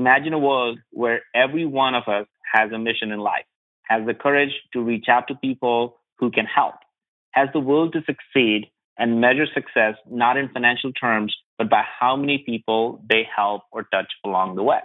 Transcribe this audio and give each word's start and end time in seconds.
Imagine 0.00 0.32
a 0.32 0.38
world 0.38 0.78
where 0.92 1.20
every 1.34 1.66
one 1.66 1.94
of 1.94 2.04
us 2.08 2.26
has 2.54 2.72
a 2.72 2.78
mission 2.78 3.12
in 3.12 3.18
life, 3.18 3.44
has 3.82 4.06
the 4.06 4.14
courage 4.14 4.48
to 4.72 4.80
reach 4.80 5.08
out 5.10 5.28
to 5.28 5.34
people 5.34 5.98
who 6.18 6.30
can 6.30 6.46
help, 6.46 6.76
has 7.32 7.50
the 7.52 7.60
will 7.60 7.90
to 7.90 8.00
succeed 8.06 8.70
and 8.96 9.20
measure 9.20 9.44
success 9.52 9.96
not 10.10 10.38
in 10.38 10.48
financial 10.48 10.90
terms, 10.94 11.36
but 11.58 11.68
by 11.68 11.82
how 12.00 12.16
many 12.16 12.38
people 12.38 13.04
they 13.10 13.28
help 13.36 13.64
or 13.72 13.82
touch 13.92 14.10
along 14.24 14.56
the 14.56 14.62
way. 14.62 14.80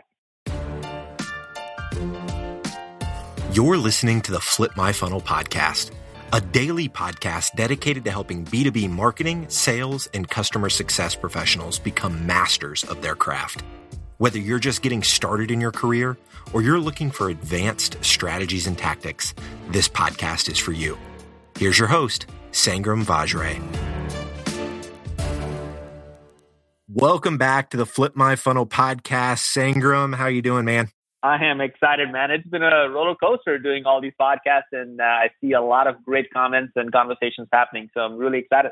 You're 3.53 3.77
listening 3.77 4.19
to 4.23 4.33
the 4.33 4.41
Flip 4.41 4.75
My 4.75 4.91
Funnel 4.91 5.21
podcast, 5.21 5.91
a 6.33 6.41
daily 6.41 6.89
podcast 6.89 7.55
dedicated 7.55 8.03
to 8.03 8.11
helping 8.11 8.43
B2B 8.43 8.89
marketing, 8.89 9.45
sales, 9.47 10.09
and 10.13 10.29
customer 10.29 10.67
success 10.67 11.15
professionals 11.15 11.79
become 11.79 12.27
masters 12.27 12.83
of 12.83 13.01
their 13.01 13.15
craft. 13.15 13.63
Whether 14.17 14.39
you're 14.39 14.59
just 14.59 14.81
getting 14.81 15.03
started 15.03 15.51
in 15.51 15.59
your 15.59 15.73
career 15.73 16.17
or 16.53 16.61
you're 16.61 16.79
looking 16.79 17.11
for 17.11 17.29
advanced 17.29 17.97
strategies 18.01 18.65
and 18.65 18.77
tactics, 18.77 19.33
this 19.67 19.89
podcast 19.89 20.49
is 20.49 20.57
for 20.57 20.71
you. 20.71 20.97
Here's 21.59 21.77
your 21.77 21.89
host, 21.89 22.25
Sangram 22.53 23.03
Vajre. 23.03 23.61
Welcome 26.87 27.37
back 27.37 27.71
to 27.71 27.77
the 27.77 27.85
Flip 27.85 28.15
My 28.15 28.37
Funnel 28.37 28.65
podcast. 28.65 29.53
Sangram, 29.53 30.15
how 30.15 30.27
you 30.27 30.41
doing, 30.41 30.63
man? 30.63 30.87
I 31.21 31.43
am 31.43 31.59
excited, 31.59 32.09
man. 32.09 32.31
It's 32.31 32.47
been 32.47 32.63
a 32.63 32.89
roller 32.89 33.15
coaster 33.15 33.59
doing 33.59 33.85
all 33.85 33.99
these 33.99 34.13
podcasts, 34.21 34.71
and 34.71 35.01
uh, 35.01 35.03
I 35.03 35.29
see 35.41 35.51
a 35.51 35.61
lot 35.61 35.87
of 35.87 36.01
great 36.05 36.31
comments 36.31 36.71
and 36.77 36.89
conversations 36.89 37.49
happening. 37.51 37.89
So 37.93 37.99
I'm 37.99 38.15
really 38.15 38.39
excited. 38.39 38.71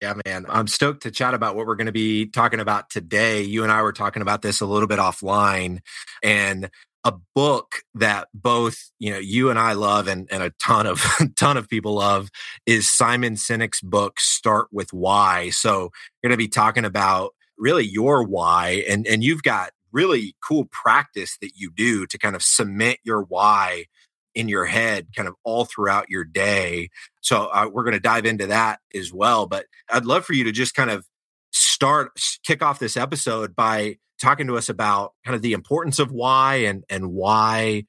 Yeah, 0.00 0.14
man. 0.24 0.46
I'm 0.48 0.68
stoked 0.68 1.02
to 1.02 1.10
chat 1.10 1.34
about 1.34 1.56
what 1.56 1.66
we're 1.66 1.74
going 1.74 1.86
to 1.86 1.92
be 1.92 2.26
talking 2.26 2.60
about 2.60 2.88
today. 2.88 3.42
You 3.42 3.64
and 3.64 3.72
I 3.72 3.82
were 3.82 3.92
talking 3.92 4.22
about 4.22 4.42
this 4.42 4.60
a 4.60 4.66
little 4.66 4.86
bit 4.86 5.00
offline 5.00 5.80
and 6.22 6.70
a 7.04 7.12
book 7.34 7.82
that 7.94 8.28
both, 8.32 8.90
you 9.00 9.10
know, 9.10 9.18
you 9.18 9.50
and 9.50 9.58
I 9.58 9.72
love 9.72 10.06
and, 10.06 10.28
and 10.30 10.42
a 10.42 10.50
ton 10.60 10.86
of 10.86 11.04
ton 11.36 11.56
of 11.56 11.68
people 11.68 11.94
love 11.94 12.30
is 12.64 12.88
Simon 12.88 13.34
Sinek's 13.34 13.80
book 13.80 14.20
Start 14.20 14.68
with 14.70 14.92
Why. 14.92 15.50
So, 15.50 15.90
we're 16.22 16.28
going 16.28 16.32
to 16.32 16.36
be 16.36 16.48
talking 16.48 16.84
about 16.84 17.34
really 17.58 17.84
your 17.84 18.22
why 18.22 18.84
and 18.88 19.04
and 19.06 19.24
you've 19.24 19.42
got 19.42 19.72
really 19.90 20.36
cool 20.46 20.66
practice 20.66 21.36
that 21.40 21.56
you 21.56 21.72
do 21.74 22.06
to 22.06 22.18
kind 22.18 22.36
of 22.36 22.42
cement 22.42 22.98
your 23.02 23.22
why 23.22 23.86
in 24.34 24.48
your 24.48 24.64
head 24.64 25.08
kind 25.16 25.28
of 25.28 25.34
all 25.44 25.64
throughout 25.64 26.08
your 26.08 26.24
day. 26.24 26.90
So 27.20 27.46
uh, 27.46 27.68
we're 27.72 27.84
going 27.84 27.94
to 27.94 28.00
dive 28.00 28.26
into 28.26 28.46
that 28.46 28.80
as 28.94 29.12
well. 29.12 29.46
But 29.46 29.66
I'd 29.90 30.06
love 30.06 30.24
for 30.24 30.32
you 30.32 30.44
to 30.44 30.52
just 30.52 30.74
kind 30.74 30.90
of 30.90 31.06
start, 31.52 32.12
kick 32.44 32.62
off 32.62 32.78
this 32.78 32.96
episode 32.96 33.56
by 33.56 33.96
talking 34.20 34.46
to 34.48 34.56
us 34.56 34.68
about 34.68 35.14
kind 35.24 35.34
of 35.34 35.42
the 35.42 35.52
importance 35.52 35.98
of 35.98 36.10
why 36.10 36.56
and, 36.56 36.84
and 36.88 37.12
why, 37.12 37.84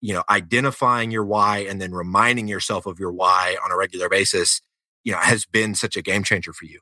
you 0.00 0.12
know, 0.14 0.22
identifying 0.28 1.10
your 1.10 1.24
why 1.24 1.58
and 1.58 1.80
then 1.80 1.92
reminding 1.92 2.48
yourself 2.48 2.86
of 2.86 2.98
your 2.98 3.12
why 3.12 3.56
on 3.64 3.70
a 3.70 3.76
regular 3.76 4.08
basis, 4.08 4.60
you 5.04 5.12
know, 5.12 5.18
has 5.18 5.44
been 5.44 5.74
such 5.74 5.96
a 5.96 6.02
game 6.02 6.24
changer 6.24 6.52
for 6.52 6.64
you. 6.64 6.80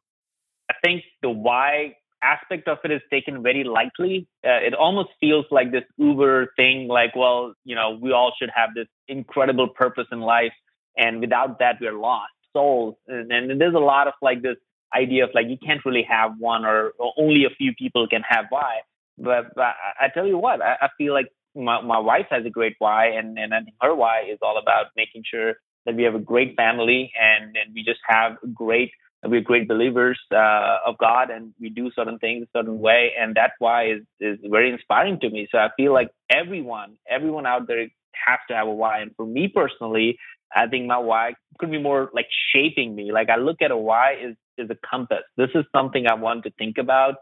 I 0.71 0.75
think 0.83 1.03
the 1.23 1.31
why 1.31 1.97
aspect 2.25 2.69
of 2.69 2.79
it 2.85 2.91
is 2.91 3.03
taken 3.11 3.43
very 3.43 3.65
lightly. 3.65 4.27
Uh, 4.45 4.61
it 4.69 4.75
almost 4.75 5.11
feels 5.21 5.47
like 5.51 5.71
this 5.73 5.85
Uber 5.99 6.53
thing, 6.57 6.89
like, 6.89 7.15
well, 7.15 7.55
you 7.65 7.75
know, 7.75 7.99
we 8.01 8.13
all 8.13 8.33
should 8.39 8.51
have 8.55 8.71
this 8.75 8.89
incredible 9.09 9.69
purpose 9.69 10.07
in 10.11 10.21
life, 10.21 10.53
and 10.97 11.21
without 11.21 11.59
that, 11.59 11.77
we're 11.81 11.99
lost 11.99 12.33
souls. 12.53 12.95
And, 13.09 13.31
and 13.33 13.61
there's 13.61 13.75
a 13.75 13.79
lot 13.79 14.09
of 14.09 14.15
like 14.23 14.41
this 14.43 14.57
idea 14.95 15.25
of 15.25 15.31
like 15.35 15.47
you 15.49 15.59
can't 15.65 15.85
really 15.85 16.07
have 16.09 16.33
one, 16.39 16.65
or, 16.65 16.93
or 16.99 17.13
only 17.19 17.45
a 17.45 17.55
few 17.61 17.73
people 17.75 18.07
can 18.09 18.23
have 18.29 18.47
why. 18.49 18.81
But, 19.19 19.55
but 19.55 19.63
I, 19.63 20.07
I 20.07 20.09
tell 20.09 20.27
you 20.27 20.39
what, 20.39 20.63
I, 20.63 20.77
I 20.83 20.89
feel 20.99 21.13
like 21.13 21.29
my, 21.55 21.81
my 21.81 21.99
wife 21.99 22.27
has 22.31 22.45
a 22.47 22.51
great 22.51 22.75
why, 22.79 23.07
and 23.07 23.39
and 23.39 23.55
I 23.55 23.61
think 23.61 23.77
her 23.81 23.95
why 23.95 24.23
is 24.31 24.39
all 24.43 24.59
about 24.59 24.87
making 24.97 25.23
sure 25.31 25.55
that 25.87 25.95
we 25.95 26.03
have 26.03 26.15
a 26.15 26.21
great 26.21 26.57
family 26.57 27.13
and 27.21 27.57
and 27.57 27.75
we 27.75 27.85
just 27.85 28.01
have 28.07 28.37
great 28.53 28.91
we're 29.27 29.41
great 29.41 29.69
believers 29.69 30.19
uh, 30.33 30.79
of 30.87 30.99
God 30.99 31.31
and 31.31 31.53
we 31.61 31.71
do 31.71 31.91
certain 31.95 32.19
things 32.19 32.47
a 32.47 32.59
certain 32.59 32.79
way. 32.79 33.13
And 33.19 33.35
that's 33.35 33.55
why 33.59 33.87
is 33.87 34.03
is 34.21 34.39
very 34.45 34.71
inspiring 34.71 35.19
to 35.21 35.31
me. 35.31 35.49
So 35.51 35.59
I 35.59 35.69
feel 35.77 35.93
like 35.93 36.11
everyone, 36.31 36.97
everyone 37.09 37.47
out 37.47 37.67
there 37.67 37.87
has 38.27 38.39
to 38.49 38.55
have 38.55 38.67
a 38.67 38.73
why. 38.73 39.01
And 39.01 39.13
for 39.17 39.27
me 39.27 39.49
personally, 39.49 40.19
I 40.55 40.67
think 40.67 40.87
my 40.87 40.99
why 40.99 41.35
could 41.59 41.71
be 41.71 41.81
more 41.81 42.11
like 42.13 42.27
shaping 42.53 42.95
me. 42.95 43.13
Like 43.13 43.29
I 43.31 43.37
look 43.37 43.63
at 43.63 43.71
a 43.71 43.77
why 43.77 44.15
is 44.23 44.37
is 44.57 44.71
a 44.71 44.77
compass. 44.89 45.25
This 45.37 45.51
is 45.55 45.65
something 45.75 46.07
I 46.07 46.15
want 46.15 46.45
to 46.45 46.51
think 46.53 46.79
about 46.79 47.17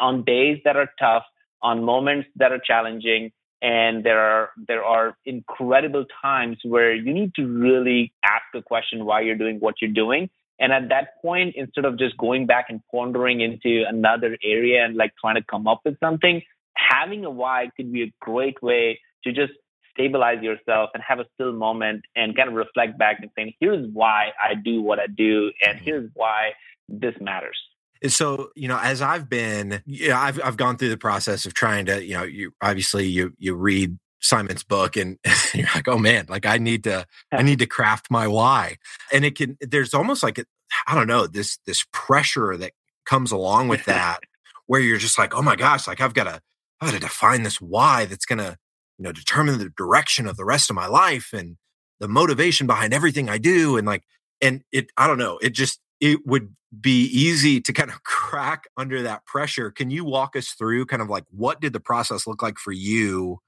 on 0.00 0.24
days 0.24 0.60
that 0.64 0.76
are 0.76 0.90
tough, 0.98 1.24
on 1.62 1.84
moments 1.84 2.28
that 2.36 2.52
are 2.52 2.60
challenging, 2.64 3.32
and 3.62 4.04
there 4.04 4.20
are 4.20 4.50
there 4.68 4.84
are 4.84 5.16
incredible 5.24 6.04
times 6.22 6.58
where 6.64 6.94
you 6.94 7.12
need 7.12 7.34
to 7.36 7.46
really 7.46 8.12
ask 8.24 8.44
a 8.54 8.62
question 8.62 9.04
why 9.04 9.22
you're 9.22 9.36
doing 9.36 9.58
what 9.58 9.76
you're 9.80 9.90
doing 9.90 10.28
and 10.58 10.72
at 10.72 10.88
that 10.88 11.20
point, 11.20 11.54
instead 11.56 11.84
of 11.84 11.98
just 11.98 12.16
going 12.16 12.46
back 12.46 12.66
and 12.68 12.80
pondering 12.90 13.40
into 13.40 13.84
another 13.88 14.36
area 14.42 14.84
and 14.84 14.96
like 14.96 15.12
trying 15.20 15.34
to 15.36 15.42
come 15.42 15.66
up 15.66 15.80
with 15.84 15.98
something, 16.00 16.42
having 16.76 17.24
a 17.24 17.30
why 17.30 17.70
could 17.76 17.92
be 17.92 18.02
a 18.02 18.12
great 18.20 18.62
way 18.62 18.98
to 19.24 19.32
just 19.32 19.52
stabilize 19.92 20.42
yourself 20.42 20.90
and 20.94 21.02
have 21.06 21.20
a 21.20 21.26
still 21.34 21.52
moment 21.52 22.04
and 22.14 22.36
kind 22.36 22.48
of 22.48 22.54
reflect 22.54 22.98
back 22.98 23.18
and 23.20 23.30
saying, 23.36 23.52
here's 23.60 23.86
why 23.92 24.30
I 24.42 24.54
do 24.54 24.82
what 24.82 24.98
I 24.98 25.06
do, 25.06 25.52
and 25.62 25.76
mm-hmm. 25.76 25.84
here's 25.84 26.10
why 26.14 26.52
this 26.88 27.14
matters. 27.20 27.58
So, 28.06 28.50
you 28.54 28.68
know, 28.68 28.78
as 28.78 29.00
I've 29.00 29.28
been, 29.28 29.82
you 29.86 30.10
know, 30.10 30.16
I've 30.16 30.40
I've 30.44 30.56
gone 30.56 30.76
through 30.76 30.90
the 30.90 30.98
process 30.98 31.46
of 31.46 31.54
trying 31.54 31.86
to, 31.86 32.04
you 32.04 32.14
know, 32.14 32.24
you 32.24 32.52
obviously 32.60 33.06
you 33.06 33.32
you 33.38 33.54
read 33.54 33.98
Simon's 34.26 34.64
book 34.64 34.96
and 34.96 35.18
you're 35.54 35.68
like, 35.74 35.88
oh 35.88 35.98
man, 35.98 36.26
like 36.28 36.46
I 36.46 36.58
need 36.58 36.84
to, 36.84 37.06
I 37.32 37.42
need 37.42 37.58
to 37.60 37.66
craft 37.66 38.10
my 38.10 38.26
why. 38.26 38.76
And 39.12 39.24
it 39.24 39.36
can, 39.36 39.56
there's 39.60 39.94
almost 39.94 40.22
like, 40.22 40.44
I 40.86 40.94
don't 40.94 41.06
know, 41.06 41.26
this, 41.26 41.58
this 41.66 41.84
pressure 41.92 42.56
that 42.56 42.72
comes 43.04 43.32
along 43.32 43.68
with 43.68 43.84
that 43.86 44.20
where 44.66 44.80
you're 44.80 44.98
just 44.98 45.18
like, 45.18 45.34
oh 45.34 45.42
my 45.42 45.56
gosh, 45.56 45.86
like 45.86 46.00
I've 46.00 46.14
got 46.14 46.24
to, 46.24 46.40
I've 46.80 46.88
got 46.90 46.94
to 46.94 47.00
define 47.00 47.42
this 47.42 47.60
why 47.60 48.04
that's 48.04 48.26
going 48.26 48.38
to, 48.38 48.56
you 48.98 49.04
know, 49.04 49.12
determine 49.12 49.58
the 49.58 49.70
direction 49.76 50.26
of 50.26 50.36
the 50.36 50.44
rest 50.44 50.70
of 50.70 50.76
my 50.76 50.86
life 50.86 51.30
and 51.32 51.56
the 52.00 52.08
motivation 52.08 52.66
behind 52.66 52.92
everything 52.92 53.28
I 53.28 53.38
do. 53.38 53.76
And 53.76 53.86
like, 53.86 54.02
and 54.42 54.62
it, 54.72 54.90
I 54.96 55.06
don't 55.06 55.18
know, 55.18 55.38
it 55.38 55.50
just, 55.50 55.80
it 56.00 56.26
would 56.26 56.54
be 56.78 57.04
easy 57.04 57.60
to 57.60 57.72
kind 57.72 57.90
of 57.90 58.02
crack 58.04 58.64
under 58.76 59.02
that 59.02 59.24
pressure. 59.24 59.70
Can 59.70 59.90
you 59.90 60.04
walk 60.04 60.36
us 60.36 60.50
through 60.50 60.86
kind 60.86 61.00
of 61.00 61.08
like 61.08 61.24
what 61.30 61.60
did 61.60 61.72
the 61.72 61.80
process 61.80 62.26
look 62.26 62.42
like 62.42 62.58
for 62.58 62.72
you 62.72 63.38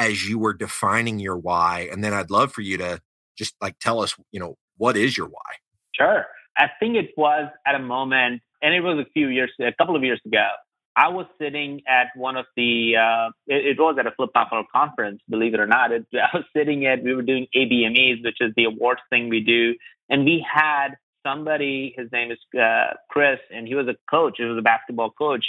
as 0.00 0.28
you 0.28 0.36
were 0.36 0.52
defining 0.52 1.20
your 1.20 1.36
why 1.36 1.88
and 1.92 2.02
then 2.02 2.12
i'd 2.12 2.30
love 2.30 2.52
for 2.52 2.62
you 2.62 2.76
to 2.76 3.00
just 3.38 3.54
like 3.60 3.78
tell 3.78 4.00
us 4.00 4.16
you 4.32 4.40
know 4.40 4.56
what 4.80 4.96
is 4.96 5.16
your 5.16 5.28
why? 5.28 5.50
Sure. 5.94 6.24
I 6.56 6.68
think 6.80 6.96
it 6.96 7.10
was 7.16 7.50
at 7.66 7.74
a 7.74 7.78
moment 7.78 8.40
and 8.62 8.74
it 8.74 8.80
was 8.80 8.98
a 8.98 9.08
few 9.12 9.28
years 9.28 9.52
a 9.60 9.72
couple 9.78 9.94
of 9.94 10.02
years 10.02 10.20
ago. 10.26 10.48
I 10.96 11.08
was 11.08 11.26
sitting 11.40 11.82
at 11.86 12.08
one 12.16 12.36
of 12.36 12.46
the 12.56 12.94
uh, 12.96 13.28
it, 13.46 13.66
it, 13.66 13.78
was 13.78 13.96
at 13.98 14.06
a 14.06 14.10
flip 14.12 14.30
top 14.34 14.50
conference 14.74 15.20
believe 15.28 15.52
it 15.52 15.60
or 15.60 15.66
not. 15.66 15.92
It, 15.92 16.06
i 16.14 16.34
was 16.34 16.44
sitting 16.56 16.86
at 16.86 17.04
we 17.04 17.14
were 17.14 17.22
doing 17.22 17.46
ABMies 17.54 18.24
which 18.24 18.38
is 18.40 18.52
the 18.56 18.64
awards 18.64 19.02
thing 19.10 19.28
we 19.28 19.40
do 19.40 19.74
and 20.08 20.24
we 20.24 20.44
had 20.50 20.94
somebody 21.26 21.94
his 21.96 22.08
name 22.10 22.30
is 22.30 22.38
uh, 22.58 22.94
chris 23.10 23.38
and 23.54 23.68
he 23.68 23.74
was 23.74 23.86
a 23.86 23.96
coach. 24.10 24.34
He 24.38 24.44
was 24.44 24.58
a 24.58 24.62
basketball 24.62 25.10
coach 25.10 25.44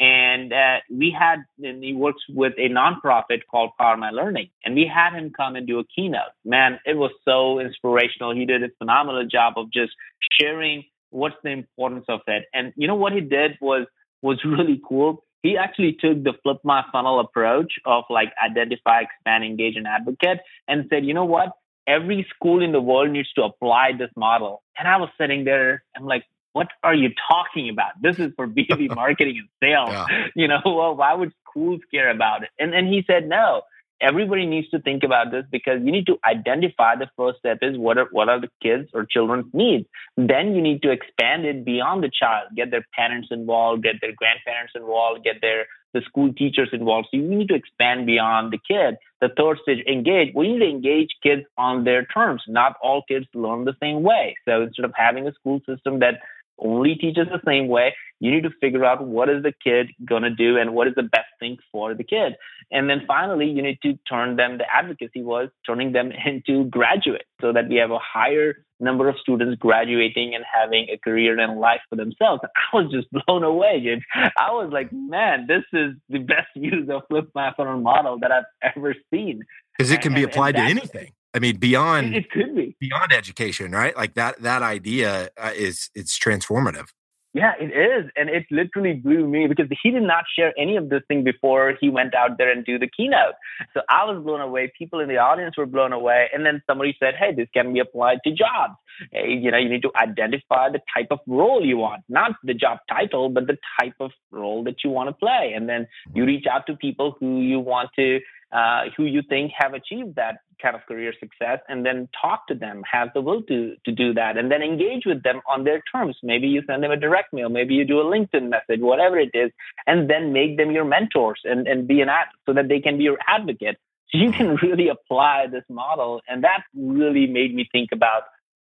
and 0.00 0.52
uh, 0.52 0.78
we 0.90 1.14
had, 1.16 1.44
and 1.62 1.82
he 1.82 1.94
works 1.94 2.22
with 2.28 2.54
a 2.58 2.68
nonprofit 2.68 3.42
called 3.50 3.70
Power 3.78 3.96
My 3.96 4.10
Learning. 4.10 4.48
And 4.64 4.74
we 4.74 4.90
had 4.92 5.16
him 5.16 5.32
come 5.36 5.54
and 5.54 5.66
do 5.66 5.78
a 5.78 5.84
keynote. 5.84 6.32
Man, 6.44 6.80
it 6.84 6.96
was 6.96 7.12
so 7.24 7.60
inspirational. 7.60 8.34
He 8.34 8.44
did 8.44 8.62
a 8.64 8.68
phenomenal 8.78 9.26
job 9.26 9.54
of 9.56 9.72
just 9.72 9.92
sharing 10.40 10.84
what's 11.10 11.36
the 11.44 11.50
importance 11.50 12.06
of 12.08 12.20
it. 12.26 12.44
And 12.52 12.72
you 12.76 12.88
know 12.88 12.96
what 12.96 13.12
he 13.12 13.20
did 13.20 13.52
was 13.60 13.86
was 14.20 14.42
really 14.44 14.80
cool. 14.88 15.24
He 15.42 15.56
actually 15.56 15.96
took 16.00 16.24
the 16.24 16.32
flip 16.42 16.58
my 16.64 16.82
funnel 16.90 17.20
approach 17.20 17.74
of 17.84 18.04
like 18.10 18.32
identify, 18.44 19.02
expand, 19.02 19.44
engage, 19.44 19.76
and 19.76 19.86
advocate, 19.86 20.38
and 20.66 20.86
said, 20.90 21.04
you 21.04 21.14
know 21.14 21.26
what? 21.26 21.52
Every 21.86 22.26
school 22.34 22.62
in 22.62 22.72
the 22.72 22.80
world 22.80 23.10
needs 23.10 23.30
to 23.34 23.42
apply 23.42 23.90
this 23.98 24.10
model. 24.16 24.62
And 24.78 24.88
I 24.88 24.96
was 24.96 25.10
sitting 25.20 25.44
there, 25.44 25.84
I'm 25.94 26.06
like, 26.06 26.24
what 26.54 26.68
are 26.82 26.94
you 26.94 27.10
talking 27.28 27.68
about? 27.68 28.00
This 28.00 28.18
is 28.18 28.32
for 28.36 28.46
B2B 28.46 28.94
marketing 28.94 29.40
and 29.40 29.48
sales. 29.62 29.90
Yeah. 29.90 30.06
You 30.36 30.48
know, 30.48 30.60
well, 30.64 30.96
why 30.96 31.14
would 31.14 31.32
schools 31.48 31.80
care 31.90 32.10
about 32.10 32.42
it? 32.42 32.48
And 32.58 32.72
then 32.72 32.86
he 32.86 33.04
said, 33.06 33.28
no, 33.28 33.62
everybody 34.00 34.46
needs 34.46 34.68
to 34.70 34.80
think 34.80 35.02
about 35.02 35.30
this 35.30 35.44
because 35.50 35.80
you 35.82 35.92
need 35.92 36.06
to 36.06 36.16
identify 36.24 36.96
the 36.96 37.08
first 37.16 37.38
step 37.38 37.58
is 37.62 37.78
what 37.78 37.98
are 37.98 38.08
what 38.10 38.28
are 38.28 38.40
the 38.40 38.48
kids 38.62 38.88
or 38.94 39.06
children's 39.08 39.46
needs. 39.52 39.86
Then 40.16 40.54
you 40.54 40.62
need 40.62 40.82
to 40.82 40.90
expand 40.90 41.44
it 41.44 41.64
beyond 41.64 42.02
the 42.02 42.10
child, 42.10 42.48
get 42.56 42.70
their 42.70 42.86
parents 42.94 43.28
involved, 43.30 43.82
get 43.82 43.96
their 44.00 44.12
grandparents 44.16 44.72
involved, 44.74 45.24
get 45.24 45.36
their 45.40 45.66
the 45.94 46.02
school 46.02 46.32
teachers 46.32 46.70
involved. 46.72 47.08
So 47.10 47.16
you 47.16 47.22
need 47.22 47.48
to 47.48 47.54
expand 47.54 48.06
beyond 48.06 48.52
the 48.52 48.58
kid. 48.58 48.96
The 49.20 49.28
third 49.36 49.58
stage, 49.62 49.86
engage. 49.86 50.34
We 50.34 50.52
need 50.52 50.58
to 50.58 50.68
engage 50.68 51.10
kids 51.22 51.42
on 51.56 51.84
their 51.84 52.04
terms. 52.04 52.42
Not 52.48 52.74
all 52.82 53.02
kids 53.08 53.26
learn 53.32 53.64
the 53.64 53.76
same 53.80 54.02
way. 54.02 54.34
So 54.44 54.62
instead 54.62 54.84
of 54.84 54.92
having 54.96 55.26
a 55.26 55.32
school 55.32 55.60
system 55.66 56.00
that 56.00 56.20
only 56.58 56.94
teaches 56.94 57.26
the 57.30 57.40
same 57.44 57.68
way. 57.68 57.94
You 58.20 58.30
need 58.30 58.44
to 58.44 58.50
figure 58.60 58.84
out 58.84 59.06
what 59.06 59.28
is 59.28 59.42
the 59.42 59.52
kid 59.52 59.90
going 60.04 60.22
to 60.22 60.30
do 60.30 60.56
and 60.56 60.74
what 60.74 60.88
is 60.88 60.94
the 60.94 61.02
best 61.02 61.28
thing 61.40 61.58
for 61.70 61.94
the 61.94 62.04
kid. 62.04 62.34
And 62.70 62.88
then 62.88 63.02
finally, 63.06 63.46
you 63.46 63.62
need 63.62 63.78
to 63.82 63.98
turn 64.08 64.36
them, 64.36 64.58
the 64.58 64.64
advocacy 64.72 65.22
was 65.22 65.50
turning 65.66 65.92
them 65.92 66.12
into 66.26 66.64
graduates 66.64 67.24
so 67.40 67.52
that 67.52 67.68
we 67.68 67.76
have 67.76 67.90
a 67.90 67.98
higher 67.98 68.64
number 68.80 69.08
of 69.08 69.16
students 69.20 69.58
graduating 69.58 70.34
and 70.34 70.44
having 70.52 70.86
a 70.92 70.98
career 70.98 71.38
and 71.38 71.60
life 71.60 71.80
for 71.88 71.96
themselves. 71.96 72.42
I 72.44 72.76
was 72.76 72.90
just 72.92 73.08
blown 73.26 73.42
away, 73.42 73.80
James. 73.84 74.02
I 74.14 74.50
was 74.52 74.70
like, 74.72 74.92
man, 74.92 75.46
this 75.46 75.64
is 75.72 75.94
the 76.08 76.18
best 76.18 76.48
use 76.54 76.88
of 76.90 77.02
flip 77.08 77.28
my 77.34 77.52
funnel 77.56 77.80
model 77.80 78.18
that 78.20 78.30
I've 78.32 78.72
ever 78.76 78.94
seen. 79.12 79.42
Because 79.76 79.90
it 79.90 80.00
can 80.00 80.12
and, 80.12 80.16
be 80.16 80.22
applied 80.22 80.56
to 80.56 80.62
anything. 80.62 81.12
I 81.34 81.40
mean, 81.40 81.56
beyond 81.56 82.14
it 82.14 82.30
could 82.30 82.54
be 82.54 82.76
beyond 82.78 83.12
education, 83.12 83.72
right? 83.72 83.96
Like 83.96 84.14
that 84.14 84.40
that 84.42 84.62
idea 84.62 85.30
uh, 85.36 85.50
is 85.54 85.90
it's 85.94 86.18
transformative. 86.18 86.88
Yeah, 87.34 87.54
it 87.58 87.72
is, 87.76 88.08
and 88.16 88.30
it 88.30 88.44
literally 88.52 88.92
blew 88.92 89.26
me 89.26 89.48
because 89.48 89.66
he 89.82 89.90
did 89.90 90.04
not 90.04 90.22
share 90.38 90.52
any 90.56 90.76
of 90.76 90.88
this 90.88 91.02
thing 91.08 91.24
before 91.24 91.74
he 91.80 91.90
went 91.90 92.14
out 92.14 92.38
there 92.38 92.48
and 92.48 92.64
do 92.64 92.78
the 92.78 92.88
keynote. 92.96 93.34
So 93.74 93.80
I 93.88 94.04
was 94.04 94.22
blown 94.22 94.40
away. 94.40 94.72
People 94.78 95.00
in 95.00 95.08
the 95.08 95.16
audience 95.16 95.56
were 95.58 95.66
blown 95.66 95.92
away, 95.92 96.28
and 96.32 96.46
then 96.46 96.62
somebody 96.68 96.96
said, 97.00 97.14
"Hey, 97.16 97.34
this 97.34 97.48
can 97.52 97.72
be 97.72 97.80
applied 97.80 98.18
to 98.24 98.30
jobs. 98.30 98.74
Hey, 99.10 99.32
you 99.32 99.50
know, 99.50 99.58
you 99.58 99.68
need 99.68 99.82
to 99.82 99.90
identify 100.00 100.70
the 100.70 100.80
type 100.96 101.08
of 101.10 101.18
role 101.26 101.66
you 101.66 101.78
want, 101.78 102.04
not 102.08 102.36
the 102.44 102.54
job 102.54 102.78
title, 102.88 103.28
but 103.28 103.48
the 103.48 103.58
type 103.80 103.96
of 103.98 104.12
role 104.30 104.62
that 104.62 104.84
you 104.84 104.90
want 104.90 105.08
to 105.08 105.12
play, 105.12 105.52
and 105.56 105.68
then 105.68 105.88
you 106.14 106.24
reach 106.24 106.46
out 106.46 106.68
to 106.68 106.76
people 106.76 107.16
who 107.18 107.40
you 107.40 107.58
want 107.58 107.90
to 107.98 108.20
uh, 108.54 108.84
who 108.96 109.04
you 109.04 109.20
think 109.28 109.50
have 109.58 109.74
achieved 109.74 110.14
that 110.14 110.36
kind 110.62 110.76
of 110.76 110.82
career 110.86 111.12
success 111.18 111.58
and 111.68 111.84
then 111.84 112.08
talk 112.22 112.46
to 112.46 112.54
them 112.54 112.82
have 112.90 113.08
the 113.12 113.20
will 113.20 113.42
to 113.42 113.74
to 113.84 113.90
do 113.90 114.14
that 114.14 114.38
and 114.38 114.50
then 114.50 114.62
engage 114.62 115.04
with 115.04 115.22
them 115.24 115.40
on 115.48 115.64
their 115.64 115.82
terms. 115.92 116.16
Maybe 116.22 116.46
you 116.46 116.62
send 116.66 116.82
them 116.84 116.92
a 116.92 116.96
direct 116.96 117.32
mail 117.32 117.48
maybe 117.48 117.74
you 117.74 117.84
do 117.84 118.00
a 118.00 118.04
linkedin 118.04 118.48
message 118.48 118.80
whatever 118.80 119.18
it 119.18 119.30
is 119.34 119.50
and 119.88 120.08
then 120.08 120.32
make 120.32 120.56
them 120.56 120.70
your 120.70 120.84
mentors 120.84 121.40
and, 121.44 121.66
and 121.66 121.88
be 121.88 122.00
an 122.00 122.08
ad 122.08 122.28
so 122.46 122.52
that 122.52 122.68
they 122.68 122.80
can 122.80 122.96
be 122.96 123.04
your 123.04 123.18
advocate. 123.26 123.76
So 124.10 124.18
you 124.18 124.30
can 124.30 124.54
really 124.62 124.88
apply 124.88 125.48
this 125.50 125.64
model 125.68 126.20
and 126.28 126.44
that 126.44 126.62
really 126.76 127.26
made 127.26 127.52
me 127.54 127.68
think 127.72 127.90
about 127.92 128.22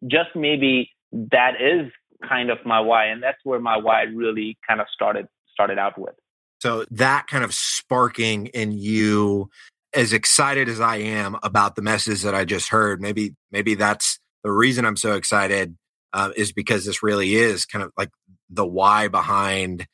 just 0.07 0.31
maybe 0.35 0.91
that 1.13 1.61
is 1.61 1.93
kind 2.27 2.51
of 2.51 2.59
my 2.65 2.81
why 2.81 3.07
and 3.07 3.23
that's 3.23 3.39
where 3.45 3.61
my 3.61 3.77
why 3.77 4.03
really 4.03 4.57
kind 4.67 4.81
of 4.81 4.87
started 4.95 5.29
started 5.53 5.79
out 5.79 5.99
with. 5.99 6.15
So 6.61 6.87
that 6.91 7.27
kind 7.27 7.45
of 7.45 7.53
sparking 7.53 8.47
in 8.47 8.73
you 8.73 9.51
as 9.95 10.13
excited 10.13 10.69
as 10.69 10.81
I 10.81 10.97
am 10.97 11.37
about 11.43 11.77
the 11.77 11.83
message 11.83 12.23
that 12.23 12.35
I 12.35 12.45
just 12.45 12.69
heard, 12.69 13.01
maybe 13.01 13.35
maybe 13.51 13.75
that's 13.75 14.19
the 14.43 14.53
reason 14.53 14.85
I'm 14.85 14.97
so 14.97 15.15
excited 15.15 15.77
uh, 16.13 16.31
is 16.37 16.53
because 16.53 16.85
this 16.85 17.03
really 17.03 17.35
is 17.35 17.65
kind 17.65 17.85
of 17.85 17.93
like 17.97 18.11
the 18.51 18.67
why 18.67 19.09
behind 19.09 19.87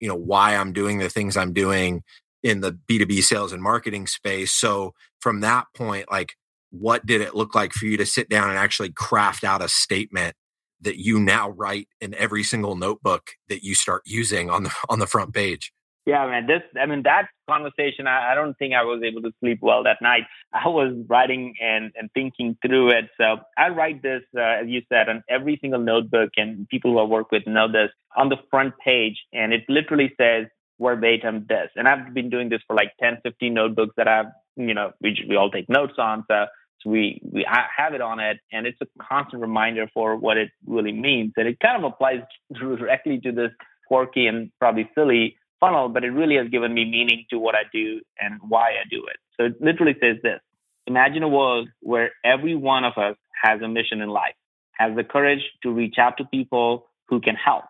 you 0.00 0.08
know 0.08 0.16
why 0.16 0.56
I'm 0.56 0.72
doing 0.72 0.98
the 0.98 1.08
things 1.08 1.36
I'm 1.36 1.52
doing 1.52 2.02
in 2.42 2.60
the 2.60 2.72
B2B 2.72 3.22
sales 3.22 3.52
and 3.52 3.62
marketing 3.62 4.06
space. 4.06 4.52
So 4.52 4.94
from 5.20 5.40
that 5.40 5.66
point, 5.76 6.10
like 6.10 6.34
what 6.70 7.06
did 7.06 7.20
it 7.20 7.34
look 7.34 7.54
like 7.54 7.72
for 7.72 7.86
you 7.86 7.96
to 7.98 8.06
sit 8.06 8.28
down 8.28 8.48
and 8.48 8.58
actually 8.58 8.90
craft 8.90 9.44
out 9.44 9.62
a 9.62 9.68
statement 9.68 10.34
that 10.80 10.96
you 10.96 11.20
now 11.20 11.50
write 11.50 11.86
in 12.00 12.14
every 12.14 12.42
single 12.42 12.74
notebook 12.74 13.30
that 13.48 13.62
you 13.62 13.74
start 13.74 14.02
using 14.06 14.50
on 14.50 14.64
the 14.64 14.74
on 14.88 14.98
the 14.98 15.06
front 15.06 15.32
page? 15.34 15.72
Yeah, 16.04 16.26
man. 16.26 16.46
This, 16.46 16.62
I 16.80 16.86
mean, 16.86 17.04
that 17.04 17.28
conversation, 17.48 18.08
I, 18.08 18.32
I, 18.32 18.34
don't 18.34 18.58
think 18.58 18.74
I 18.74 18.82
was 18.82 19.02
able 19.04 19.22
to 19.22 19.32
sleep 19.38 19.60
well 19.62 19.84
that 19.84 20.02
night. 20.02 20.22
I 20.52 20.66
was 20.68 20.94
writing 21.08 21.54
and, 21.62 21.92
and 21.96 22.10
thinking 22.12 22.56
through 22.64 22.90
it. 22.90 23.08
So 23.18 23.36
I 23.56 23.68
write 23.68 24.02
this, 24.02 24.22
uh, 24.36 24.62
as 24.62 24.66
you 24.66 24.82
said, 24.88 25.08
on 25.08 25.22
every 25.28 25.58
single 25.60 25.80
notebook, 25.80 26.30
and 26.36 26.68
people 26.68 26.92
who 26.92 26.98
I 26.98 27.04
work 27.04 27.30
with 27.30 27.46
know 27.46 27.70
this 27.70 27.90
on 28.16 28.28
the 28.30 28.36
front 28.50 28.74
page. 28.84 29.16
And 29.32 29.52
it 29.52 29.62
literally 29.68 30.12
says 30.18 30.46
verbatim 30.80 31.46
this. 31.48 31.70
And 31.76 31.86
I've 31.86 32.12
been 32.12 32.30
doing 32.30 32.48
this 32.48 32.62
for 32.66 32.74
like 32.74 32.92
10, 33.00 33.18
15 33.22 33.54
notebooks 33.54 33.94
that 33.96 34.08
I've, 34.08 34.26
you 34.56 34.74
know, 34.74 34.92
we, 35.00 35.36
all 35.36 35.50
take 35.50 35.68
notes 35.68 35.94
on. 35.98 36.24
So, 36.28 36.46
so 36.80 36.90
we, 36.90 37.20
we 37.22 37.46
have 37.48 37.94
it 37.94 38.00
on 38.00 38.18
it, 38.18 38.38
and 38.52 38.66
it's 38.66 38.78
a 38.80 38.86
constant 39.00 39.40
reminder 39.40 39.88
for 39.94 40.16
what 40.16 40.36
it 40.36 40.50
really 40.66 40.90
means. 40.90 41.32
And 41.36 41.46
it 41.46 41.60
kind 41.60 41.82
of 41.82 41.92
applies 41.92 42.22
directly 42.52 43.20
to 43.20 43.30
this 43.30 43.52
quirky 43.86 44.26
and 44.26 44.50
probably 44.58 44.90
silly 44.96 45.36
funnel, 45.62 45.88
but 45.88 46.02
it 46.02 46.10
really 46.10 46.36
has 46.36 46.48
given 46.48 46.74
me 46.74 46.84
meaning 46.84 47.24
to 47.30 47.38
what 47.38 47.54
I 47.54 47.62
do 47.72 48.00
and 48.20 48.40
why 48.48 48.70
I 48.70 48.84
do 48.90 49.06
it. 49.06 49.16
So 49.38 49.46
it 49.46 49.62
literally 49.62 49.96
says 50.00 50.16
this 50.22 50.40
Imagine 50.86 51.22
a 51.22 51.28
world 51.28 51.68
where 51.80 52.10
every 52.24 52.56
one 52.56 52.84
of 52.84 52.94
us 52.98 53.16
has 53.42 53.62
a 53.62 53.68
mission 53.68 54.00
in 54.00 54.08
life, 54.08 54.34
has 54.72 54.94
the 54.96 55.04
courage 55.04 55.42
to 55.62 55.70
reach 55.70 55.96
out 55.98 56.18
to 56.18 56.24
people 56.24 56.86
who 57.08 57.20
can 57.20 57.36
help, 57.36 57.64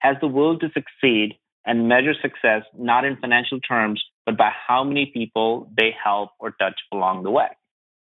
has 0.00 0.16
the 0.20 0.28
will 0.28 0.58
to 0.58 0.68
succeed 0.74 1.38
and 1.64 1.88
measure 1.88 2.14
success 2.20 2.62
not 2.76 3.04
in 3.04 3.16
financial 3.16 3.60
terms, 3.60 4.02
but 4.26 4.36
by 4.36 4.50
how 4.66 4.84
many 4.84 5.06
people 5.06 5.70
they 5.76 5.94
help 6.04 6.30
or 6.38 6.50
touch 6.52 6.78
along 6.92 7.22
the 7.22 7.30
way. 7.30 7.48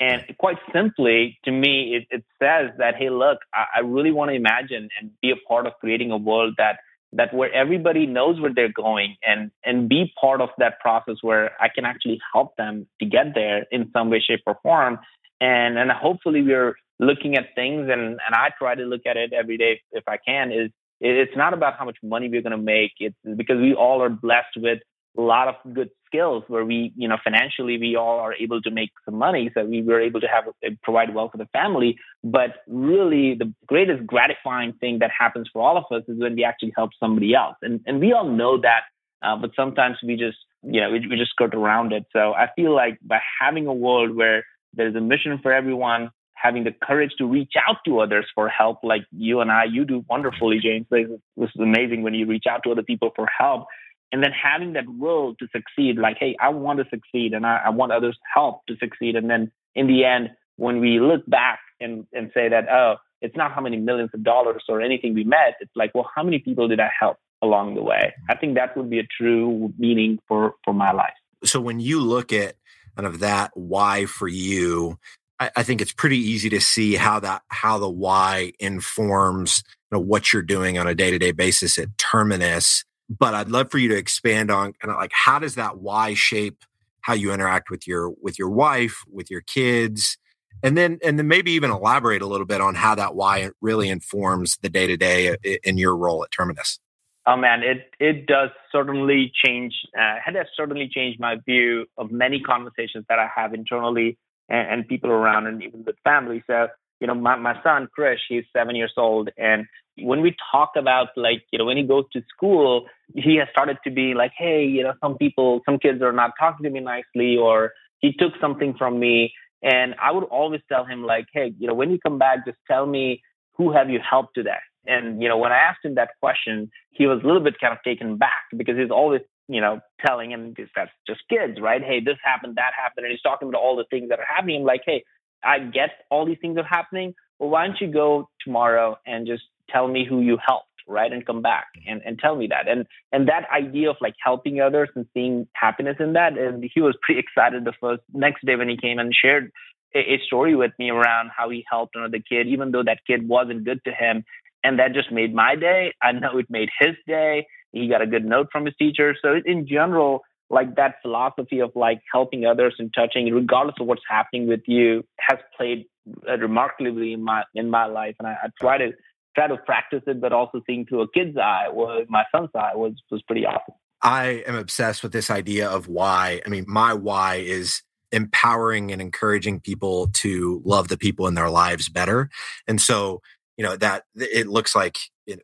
And 0.00 0.22
quite 0.38 0.58
simply, 0.72 1.38
to 1.44 1.50
me, 1.50 1.96
it, 1.96 2.06
it 2.16 2.24
says 2.40 2.70
that, 2.78 2.94
hey, 2.96 3.10
look, 3.10 3.38
I, 3.52 3.78
I 3.78 3.80
really 3.80 4.12
want 4.12 4.30
to 4.30 4.34
imagine 4.34 4.88
and 5.00 5.10
be 5.20 5.32
a 5.32 5.48
part 5.48 5.66
of 5.66 5.72
creating 5.80 6.12
a 6.12 6.16
world 6.16 6.54
that 6.58 6.78
that 7.12 7.32
where 7.32 7.52
everybody 7.52 8.06
knows 8.06 8.40
where 8.40 8.52
they're 8.54 8.72
going 8.72 9.16
and 9.26 9.50
and 9.64 9.88
be 9.88 10.12
part 10.20 10.40
of 10.40 10.50
that 10.58 10.78
process 10.80 11.16
where 11.22 11.50
I 11.60 11.68
can 11.74 11.84
actually 11.84 12.20
help 12.34 12.56
them 12.56 12.86
to 13.00 13.06
get 13.06 13.34
there 13.34 13.66
in 13.70 13.90
some 13.92 14.10
way, 14.10 14.20
shape, 14.20 14.42
or 14.46 14.58
form. 14.62 14.98
And 15.40 15.78
and 15.78 15.90
hopefully 15.90 16.42
we're 16.42 16.74
looking 17.00 17.36
at 17.36 17.54
things 17.54 17.88
and 17.90 18.02
and 18.02 18.34
I 18.34 18.50
try 18.58 18.74
to 18.74 18.82
look 18.82 19.02
at 19.06 19.16
it 19.16 19.32
every 19.32 19.56
day 19.56 19.80
if 19.92 20.04
I 20.06 20.18
can. 20.18 20.52
Is 20.52 20.70
it's 21.00 21.36
not 21.36 21.54
about 21.54 21.78
how 21.78 21.84
much 21.84 21.96
money 22.02 22.28
we're 22.28 22.42
going 22.42 22.50
to 22.50 22.58
make. 22.58 22.92
It's 22.98 23.16
because 23.36 23.58
we 23.58 23.72
all 23.72 24.02
are 24.02 24.08
blessed 24.10 24.56
with 24.56 24.80
a 25.18 25.20
lot 25.20 25.48
of 25.48 25.56
good 25.74 25.90
skills 26.06 26.44
where 26.46 26.64
we, 26.64 26.92
you 26.96 27.08
know, 27.08 27.16
financially 27.22 27.76
we 27.76 27.96
all 27.96 28.18
are 28.20 28.34
able 28.34 28.62
to 28.62 28.70
make 28.70 28.90
some 29.04 29.16
money, 29.16 29.50
so 29.52 29.64
we 29.64 29.82
were 29.82 30.00
able 30.00 30.20
to 30.20 30.28
have 30.28 30.44
provide 30.82 31.14
well 31.14 31.28
for 31.28 31.38
the 31.38 31.48
family. 31.52 31.96
But 32.22 32.62
really, 32.68 33.34
the 33.34 33.52
greatest 33.66 34.06
gratifying 34.06 34.74
thing 34.74 35.00
that 35.00 35.10
happens 35.18 35.48
for 35.52 35.60
all 35.60 35.76
of 35.76 35.84
us 35.90 36.04
is 36.08 36.18
when 36.18 36.36
we 36.36 36.44
actually 36.44 36.72
help 36.76 36.90
somebody 37.00 37.34
else, 37.34 37.56
and 37.62 37.80
and 37.86 38.00
we 38.00 38.12
all 38.12 38.28
know 38.28 38.60
that, 38.60 38.82
uh, 39.22 39.36
but 39.36 39.50
sometimes 39.56 39.96
we 40.02 40.16
just, 40.16 40.38
you 40.62 40.80
know, 40.80 40.90
we, 40.90 41.06
we 41.06 41.16
just 41.16 41.32
skirt 41.32 41.54
around 41.54 41.92
it. 41.92 42.04
So 42.12 42.32
I 42.32 42.48
feel 42.54 42.74
like 42.74 42.98
by 43.02 43.18
having 43.40 43.66
a 43.66 43.74
world 43.74 44.16
where 44.16 44.44
there's 44.74 44.94
a 44.94 45.00
mission 45.00 45.38
for 45.42 45.52
everyone, 45.52 46.10
having 46.34 46.62
the 46.62 46.72
courage 46.82 47.12
to 47.18 47.26
reach 47.26 47.54
out 47.66 47.78
to 47.86 47.98
others 47.98 48.26
for 48.34 48.48
help, 48.48 48.78
like 48.84 49.02
you 49.10 49.40
and 49.40 49.50
I, 49.50 49.64
you 49.64 49.84
do 49.84 50.04
wonderfully, 50.08 50.60
James. 50.62 50.86
This 50.90 51.08
is 51.54 51.60
amazing 51.60 52.02
when 52.02 52.14
you 52.14 52.26
reach 52.26 52.44
out 52.48 52.62
to 52.64 52.70
other 52.70 52.84
people 52.84 53.10
for 53.16 53.26
help 53.26 53.66
and 54.12 54.22
then 54.22 54.32
having 54.32 54.72
that 54.72 54.84
will 54.88 55.34
to 55.36 55.46
succeed 55.52 55.98
like 55.98 56.16
hey 56.18 56.36
i 56.40 56.48
want 56.48 56.78
to 56.78 56.84
succeed 56.90 57.32
and 57.32 57.46
I, 57.46 57.62
I, 57.66 57.70
want 57.70 57.92
others 57.92 58.18
help 58.34 58.66
to 58.66 58.76
succeed. 58.76 59.16
And 59.16 59.30
then 59.30 59.50
in 59.74 59.86
the 59.86 60.04
end 60.04 60.30
when 60.56 60.80
we 60.80 61.00
look 61.00 61.28
back 61.28 61.60
and, 61.80 62.06
and 62.12 62.30
say 62.34 62.48
that 62.48 62.68
oh 62.70 62.96
it's 63.20 63.36
not 63.36 63.52
how 63.52 63.60
many 63.60 63.76
millions 63.76 64.10
of 64.14 64.22
dollars 64.22 64.62
or 64.68 64.80
anything 64.80 65.14
we 65.14 65.24
met. 65.24 65.56
It's 65.60 65.74
like 65.74 65.94
well 65.94 66.08
how 66.14 66.22
many 66.22 66.38
people 66.38 66.68
did 66.68 66.80
i 66.80 66.90
help 66.98 67.18
along 67.40 67.76
the 67.76 67.82
way? 67.82 68.12
I 68.28 68.34
think 68.34 68.54
that 68.56 68.76
would 68.76 68.90
be 68.90 68.98
a 68.98 69.06
true 69.06 69.72
meaning 69.78 70.18
for 70.26 70.54
for 70.64 70.74
my 70.74 70.92
life. 70.92 71.14
So 71.44 71.60
when 71.60 71.80
you 71.80 72.00
look 72.00 72.32
at 72.32 72.56
kind 72.96 73.06
of 73.06 73.20
that 73.20 73.52
why 73.54 74.06
for 74.06 74.28
you 74.28 74.98
I, 75.40 75.50
I 75.56 75.62
think 75.62 75.80
it's 75.80 75.92
pretty 75.92 76.18
easy 76.18 76.48
to 76.50 76.60
see 76.60 76.94
how 76.94 77.20
that 77.20 77.42
how 77.48 77.78
the 77.78 77.88
why 77.88 78.52
informs 78.58 79.62
you 79.90 79.98
know, 79.98 80.00
what 80.00 80.32
you're 80.32 80.42
doing 80.42 80.78
on 80.78 80.86
a 80.86 80.94
day-to-day 80.94 81.32
basis 81.32 81.78
at 81.78 81.96
terminus 81.98 82.84
but 83.08 83.34
I'd 83.34 83.48
love 83.48 83.70
for 83.70 83.78
you 83.78 83.88
to 83.88 83.96
expand 83.96 84.50
on 84.50 84.72
kind 84.74 84.92
of 84.92 84.96
like 84.96 85.12
how 85.12 85.38
does 85.38 85.54
that 85.54 85.78
why 85.78 86.14
shape 86.14 86.64
how 87.00 87.14
you 87.14 87.32
interact 87.32 87.70
with 87.70 87.86
your 87.86 88.12
with 88.20 88.38
your 88.38 88.50
wife, 88.50 89.02
with 89.10 89.30
your 89.30 89.40
kids, 89.40 90.18
and 90.62 90.76
then 90.76 90.98
and 91.04 91.18
then 91.18 91.28
maybe 91.28 91.52
even 91.52 91.70
elaborate 91.70 92.22
a 92.22 92.26
little 92.26 92.46
bit 92.46 92.60
on 92.60 92.74
how 92.74 92.94
that 92.94 93.14
why 93.14 93.50
really 93.60 93.88
informs 93.88 94.58
the 94.58 94.68
day 94.68 94.86
to 94.86 94.96
day 94.96 95.36
in 95.64 95.78
your 95.78 95.96
role 95.96 96.22
at 96.24 96.30
Terminus. 96.30 96.78
Oh 97.26 97.36
man, 97.36 97.62
it 97.62 97.90
it 97.98 98.26
does 98.26 98.50
certainly 98.72 99.32
change. 99.44 99.74
Uh, 99.96 100.16
it 100.26 100.34
has 100.36 100.46
certainly 100.56 100.88
changed 100.88 101.20
my 101.20 101.36
view 101.46 101.86
of 101.96 102.10
many 102.10 102.40
conversations 102.40 103.04
that 103.08 103.18
I 103.18 103.28
have 103.34 103.54
internally 103.54 104.18
and, 104.48 104.68
and 104.68 104.88
people 104.88 105.10
around, 105.10 105.46
and 105.46 105.62
even 105.62 105.84
with 105.84 105.96
family. 106.04 106.42
So 106.46 106.68
you 107.00 107.06
know, 107.06 107.14
my, 107.14 107.36
my 107.36 107.62
son, 107.62 107.88
Krish, 107.96 108.18
he's 108.28 108.44
seven 108.56 108.74
years 108.74 108.92
old. 108.96 109.30
And 109.36 109.66
when 110.02 110.20
we 110.20 110.34
talk 110.52 110.72
about 110.76 111.08
like, 111.16 111.44
you 111.50 111.58
know, 111.58 111.64
when 111.64 111.76
he 111.76 111.82
goes 111.82 112.04
to 112.12 112.22
school, 112.34 112.86
he 113.14 113.36
has 113.36 113.48
started 113.50 113.78
to 113.84 113.90
be 113.90 114.14
like, 114.14 114.32
hey, 114.36 114.64
you 114.64 114.82
know, 114.82 114.94
some 115.00 115.16
people, 115.16 115.60
some 115.64 115.78
kids 115.78 116.02
are 116.02 116.12
not 116.12 116.32
talking 116.38 116.64
to 116.64 116.70
me 116.70 116.80
nicely, 116.80 117.36
or 117.36 117.72
he 117.98 118.12
took 118.12 118.32
something 118.40 118.74
from 118.78 118.98
me. 118.98 119.32
And 119.62 119.94
I 120.00 120.12
would 120.12 120.24
always 120.24 120.60
tell 120.68 120.84
him 120.84 121.04
like, 121.04 121.26
hey, 121.32 121.52
you 121.58 121.66
know, 121.66 121.74
when 121.74 121.90
you 121.90 121.98
come 121.98 122.18
back, 122.18 122.46
just 122.46 122.58
tell 122.66 122.86
me 122.86 123.22
who 123.56 123.72
have 123.72 123.90
you 123.90 123.98
helped 124.08 124.34
today? 124.34 124.58
And, 124.86 125.20
you 125.20 125.28
know, 125.28 125.36
when 125.36 125.52
I 125.52 125.58
asked 125.58 125.84
him 125.84 125.96
that 125.96 126.10
question, 126.20 126.70
he 126.90 127.06
was 127.06 127.20
a 127.22 127.26
little 127.26 127.42
bit 127.42 127.60
kind 127.60 127.72
of 127.72 127.78
taken 127.82 128.16
back 128.16 128.44
because 128.56 128.76
he's 128.78 128.90
always, 128.90 129.20
you 129.48 129.60
know, 129.60 129.80
telling 130.04 130.30
him 130.30 130.54
this 130.56 130.68
that's 130.74 130.90
just 131.06 131.20
kids, 131.28 131.60
right? 131.60 131.82
Hey, 131.82 132.00
this 132.00 132.16
happened, 132.22 132.56
that 132.56 132.72
happened. 132.80 133.06
And 133.06 133.12
he's 133.12 133.20
talking 133.20 133.48
about 133.48 133.60
all 133.60 133.76
the 133.76 133.84
things 133.90 134.08
that 134.10 134.18
are 134.20 134.26
happening. 134.26 134.60
I'm 134.60 134.66
like, 134.66 134.82
hey, 134.86 135.04
I 135.42 135.58
get 135.58 135.90
all 136.10 136.24
these 136.24 136.38
things 136.40 136.56
are 136.56 136.64
happening. 136.64 137.14
Well, 137.38 137.50
why 137.50 137.66
don't 137.66 137.80
you 137.80 137.92
go 137.92 138.28
tomorrow 138.44 138.98
and 139.06 139.26
just 139.26 139.42
tell 139.70 139.88
me 139.88 140.06
who 140.08 140.20
you 140.20 140.38
helped 140.44 140.68
right? 140.88 141.12
And 141.12 141.24
come 141.24 141.42
back 141.42 141.66
and, 141.86 142.00
and 142.04 142.18
tell 142.18 142.34
me 142.34 142.48
that. 142.48 142.66
And 142.66 142.86
and 143.12 143.28
that 143.28 143.44
idea 143.54 143.90
of 143.90 143.96
like 144.00 144.14
helping 144.24 144.60
others 144.60 144.88
and 144.96 145.06
seeing 145.14 145.46
happiness 145.52 145.96
in 146.00 146.14
that. 146.14 146.36
And 146.38 146.68
he 146.74 146.80
was 146.80 146.96
pretty 147.02 147.20
excited 147.20 147.64
the 147.64 147.74
first 147.80 148.02
next 148.12 148.44
day 148.44 148.56
when 148.56 148.68
he 148.68 148.76
came 148.76 148.98
and 148.98 149.14
shared 149.14 149.52
a, 149.94 149.98
a 149.98 150.20
story 150.26 150.56
with 150.56 150.72
me 150.78 150.90
around 150.90 151.30
how 151.36 151.50
he 151.50 151.64
helped 151.70 151.94
another 151.94 152.18
kid, 152.18 152.48
even 152.48 152.72
though 152.72 152.82
that 152.82 153.00
kid 153.06 153.28
wasn't 153.28 153.64
good 153.64 153.80
to 153.84 153.92
him. 153.92 154.24
And 154.64 154.78
that 154.80 154.92
just 154.92 155.12
made 155.12 155.32
my 155.32 155.54
day. 155.54 155.94
I 156.02 156.12
know 156.12 156.38
it 156.38 156.46
made 156.50 156.68
his 156.80 156.96
day. 157.06 157.46
He 157.72 157.88
got 157.88 158.02
a 158.02 158.06
good 158.06 158.24
note 158.24 158.48
from 158.50 158.64
his 158.64 158.74
teacher. 158.76 159.14
So 159.22 159.36
in 159.44 159.68
general, 159.68 160.22
like 160.50 160.76
that 160.76 160.96
philosophy 161.02 161.60
of 161.60 161.70
like 161.76 162.00
helping 162.12 162.44
others 162.44 162.74
and 162.78 162.92
touching, 162.92 163.32
regardless 163.32 163.76
of 163.78 163.86
what's 163.86 164.02
happening 164.08 164.48
with 164.48 164.62
you, 164.66 165.04
has 165.20 165.38
played 165.56 165.84
uh, 166.28 166.38
remarkably 166.38 167.12
in 167.12 167.22
my 167.22 167.44
in 167.54 167.70
my 167.70 167.84
life. 167.84 168.16
And 168.18 168.26
I, 168.26 168.32
I 168.44 168.48
try 168.58 168.78
to 168.78 168.92
try 169.38 169.46
to 169.46 169.56
practice 169.56 170.02
it, 170.06 170.20
but 170.20 170.32
also 170.32 170.60
seeing 170.66 170.84
through 170.86 171.02
a 171.02 171.10
kid's 171.10 171.36
eye, 171.36 171.68
was 171.70 172.06
my 172.08 172.24
son's 172.34 172.50
eye 172.54 172.74
was 172.74 172.94
was 173.10 173.22
pretty 173.22 173.46
awesome. 173.46 173.74
I 174.02 174.42
am 174.46 174.54
obsessed 174.54 175.02
with 175.02 175.12
this 175.12 175.30
idea 175.30 175.68
of 175.68 175.88
why. 175.88 176.42
I 176.44 176.48
mean, 176.48 176.64
my 176.68 176.94
why 176.94 177.36
is 177.36 177.82
empowering 178.12 178.90
and 178.90 179.02
encouraging 179.02 179.60
people 179.60 180.08
to 180.08 180.62
love 180.64 180.88
the 180.88 180.96
people 180.96 181.26
in 181.26 181.34
their 181.34 181.50
lives 181.50 181.88
better. 181.88 182.30
And 182.66 182.80
so, 182.80 183.20
you 183.56 183.64
know, 183.64 183.76
that 183.76 184.04
it 184.14 184.46
looks 184.46 184.74
like 184.74 184.96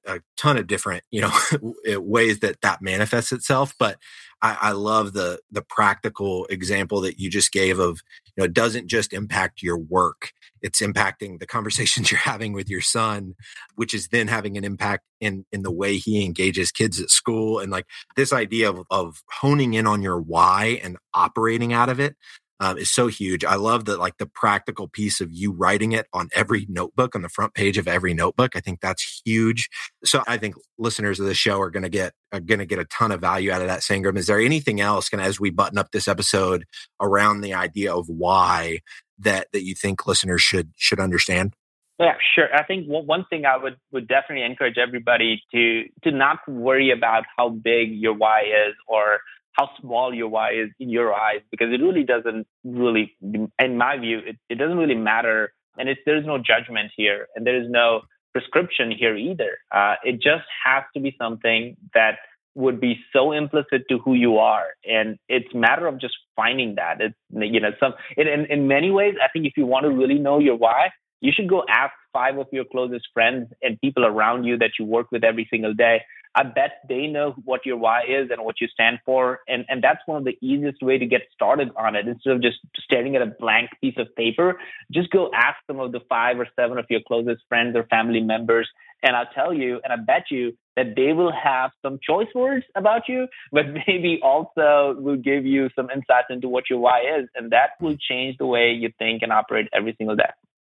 a 0.07 0.21
ton 0.37 0.57
of 0.57 0.67
different, 0.67 1.05
you 1.11 1.21
know, 1.21 1.33
eh, 1.87 1.97
ways 1.97 2.41
that 2.41 2.61
that 2.63 2.83
manifests 2.83 3.33
itself. 3.33 3.75
But 3.79 3.99
I, 4.43 4.57
I 4.61 4.73
love 4.73 5.13
the 5.13 5.41
the 5.51 5.63
practical 5.63 6.47
example 6.47 7.01
that 7.03 7.19
you 7.19 7.31
just 7.31 7.53
gave 7.53 7.79
of, 7.79 8.01
you 8.27 8.33
know, 8.39 8.45
it 8.45 8.53
doesn't 8.53 8.89
just 8.89 9.13
impact 9.13 9.63
your 9.63 9.79
work; 9.79 10.33
it's 10.63 10.81
impacting 10.81 11.39
the 11.39 11.47
conversations 11.57 12.11
you're 12.11 12.19
having 12.19 12.53
with 12.53 12.69
your 12.69 12.81
son, 12.81 13.35
which 13.75 13.95
is 13.95 14.09
then 14.09 14.29
having 14.29 14.57
an 14.57 14.65
impact 14.65 15.05
in 15.21 15.45
in 15.53 15.63
the 15.63 15.73
way 15.73 15.97
he 15.97 16.25
engages 16.25 16.73
kids 16.73 17.01
at 17.01 17.11
school. 17.11 17.59
And 17.59 17.71
like 17.71 17.87
this 18.17 18.33
idea 18.33 18.71
of 18.71 18.85
of 18.91 19.23
honing 19.31 19.75
in 19.75 19.87
on 19.87 20.03
your 20.03 20.21
why 20.21 20.81
and 20.83 20.97
operating 21.15 21.73
out 21.73 21.89
of 21.89 22.01
it 22.01 22.17
um, 22.61 22.79
is 22.79 22.91
so 22.91 23.09
huge. 23.09 23.45
I 23.45 23.57
love 23.57 23.85
the 23.85 23.97
like 23.97 24.19
the 24.19 24.27
practical 24.27 24.89
piece 24.89 25.21
of 25.21 25.33
you 25.33 25.53
writing 25.53 25.93
it 25.93 26.07
on 26.13 26.29
every 26.33 26.67
notebook 26.69 27.15
on 27.15 27.23
the 27.23 27.29
front 27.29 27.55
page 27.55 27.79
of 27.79 27.89
every 27.89 28.15
notebook. 28.15 28.55
I 28.55 28.61
think 28.61 28.81
that's 28.81 29.23
huge. 29.25 29.69
So 30.05 30.23
I 30.27 30.37
think 30.37 30.55
listeners 30.79 31.19
of 31.19 31.27
the 31.27 31.35
show 31.35 31.61
are 31.61 31.71
going 31.71 31.83
to 31.83 31.89
get 31.89 32.13
are 32.33 32.41
going 32.41 32.61
to 32.61 32.67
get 32.67 32.79
a 32.79 32.85
ton 32.87 33.13
of 33.13 33.21
value 33.21 33.51
out 33.51 33.63
of 33.63 33.69
that. 33.69 33.81
Sangram, 33.81 34.17
is 34.17 34.27
there 34.27 34.41
anything 34.41 34.81
else? 34.81 35.13
Of 35.13 35.21
as 35.21 35.41
we 35.41 35.51
button 35.51 35.79
up 35.79 35.91
this 35.93 36.09
episode 36.09 36.65
around 37.01 37.41
the 37.41 37.55
idea 37.55 37.95
of 37.95 38.09
why 38.09 38.81
that 39.19 39.49
that 39.53 39.65
you 39.65 39.75
think 39.75 40.07
listeners 40.07 40.43
should 40.43 40.73
should 40.77 41.01
understand? 41.01 41.55
Yeah, 41.99 42.15
sure. 42.35 42.49
I 42.53 42.65
think 42.65 42.87
one 42.89 43.25
thing 43.31 43.45
I 43.47 43.57
would 43.57 43.77
would 43.93 44.09
definitely 44.09 44.45
encourage 44.45 44.79
everybody 44.79 45.43
to 45.53 45.85
to 46.03 46.11
not 46.11 46.39
worry 46.49 46.91
about 46.91 47.25
how 47.37 47.51
big 47.51 47.93
your 47.93 48.15
why 48.15 48.41
is 48.41 48.75
or 48.89 49.21
how 49.55 49.71
small 49.81 50.13
your 50.15 50.29
why 50.29 50.53
is 50.53 50.71
in 50.79 50.91
your 50.91 51.15
eyes 51.15 51.41
because 51.51 51.69
it 51.73 51.81
really 51.81 52.05
doesn't 52.05 52.47
really 52.65 53.17
in 53.23 53.79
my 53.79 53.97
view 53.99 54.19
it, 54.19 54.37
it 54.49 54.57
doesn't 54.57 54.79
really 54.79 54.95
matter. 54.95 55.53
And 55.79 55.89
it's 55.89 56.01
there's 56.07 56.27
no 56.27 56.39
judgment 56.39 56.93
here 56.97 57.27
and 57.35 57.47
there 57.47 57.61
is 57.61 57.69
no 57.69 58.03
prescription 58.33 58.91
here 58.91 59.17
either. 59.17 59.59
Uh, 59.73 59.95
it 60.05 60.15
just 60.15 60.45
has 60.65 60.85
to 60.95 61.01
be 61.01 61.15
something 61.19 61.77
that 61.95 62.19
would 62.57 62.81
be 62.81 62.99
so 63.13 63.33
implicit 63.33 63.83
to 63.89 63.99
who 63.99 64.15
you 64.15 64.39
are. 64.39 64.67
And 64.85 65.19
it's 65.29 65.53
matter 65.55 65.89
of 65.89 66.01
just 66.01 66.15
finding 66.37 66.77
that. 66.77 67.01
It's 67.01 67.17
you 67.31 67.61
know 67.61 67.71
some 67.81 67.95
in, 68.17 68.29
in, 68.29 68.47
in 68.47 68.69
many 68.69 68.91
ways 68.91 69.15
i 69.23 69.29
think 69.33 69.47
if 69.47 69.55
you 69.57 69.67
want 69.67 69.85
to 69.85 69.91
really 69.91 70.19
know 70.19 70.39
your 70.39 70.57
why 70.57 70.91
you 71.21 71.33
should 71.35 71.49
go 71.49 71.65
ask 71.69 71.93
five 72.13 72.39
of 72.39 72.47
your 72.53 72.65
closest 72.65 73.07
friends 73.15 73.49
and 73.63 73.81
people 73.81 74.05
around 74.05 74.45
you 74.45 74.59
that 74.59 74.73
you 74.79 74.85
work 74.85 75.11
with 75.11 75.25
every 75.25 75.49
single 75.51 75.75
day 75.75 76.03
I 76.35 76.43
bet 76.43 76.83
they 76.89 77.07
know 77.07 77.35
what 77.45 77.65
your 77.65 77.77
why 77.77 78.03
is 78.03 78.31
and 78.31 78.45
what 78.45 78.61
you 78.61 78.67
stand 78.69 78.99
for. 79.05 79.41
And, 79.47 79.65
and 79.69 79.83
that's 79.83 80.01
one 80.07 80.19
of 80.19 80.25
the 80.25 80.37
easiest 80.41 80.83
way 80.83 80.99
to 80.99 81.07
get 81.07 81.23
started 81.33 81.71
on 81.77 81.95
it. 81.95 82.09
Instead 82.09 82.35
of 82.35 82.43
just 82.43 82.59
staring 82.79 83.15
at 83.15 83.23
a 83.23 83.27
blank 83.27 83.71
piece 83.81 83.95
of 83.99 84.15
paper, 84.17 84.59
just 84.93 85.11
go 85.11 85.31
ask 85.35 85.57
some 85.67 85.79
of 85.79 85.93
the 85.93 86.01
five 86.09 86.39
or 86.41 86.49
seven 86.57 86.79
of 86.79 86.87
your 86.91 87.01
closest 87.07 87.43
friends 87.49 87.77
or 87.77 87.85
family 87.85 88.21
members. 88.21 88.69
And 89.03 89.15
I'll 89.15 89.29
tell 89.35 89.53
you, 89.53 89.81
and 89.85 89.93
I 89.93 89.97
bet 89.97 90.25
you 90.31 90.57
that 90.77 90.97
they 90.97 91.13
will 91.13 91.33
have 91.33 91.71
some 91.83 92.01
choice 92.03 92.29
words 92.35 92.65
about 92.75 93.03
you, 93.09 93.29
but 93.53 93.67
maybe 93.87 94.19
also 94.23 94.97
will 94.99 95.17
give 95.17 95.47
you 95.47 95.69
some 95.77 95.89
insights 95.91 96.27
into 96.31 96.49
what 96.49 96.65
your 96.69 96.81
why 96.81 97.01
is. 97.19 97.29
And 97.37 97.53
that 97.53 97.71
will 97.81 97.97
change 97.97 98.39
the 98.39 98.47
way 98.47 98.73
you 98.73 98.91
think 98.99 99.23
and 99.23 99.33
operate 99.33 99.69
every 99.73 99.95
single 99.99 100.17
day. 100.17 100.31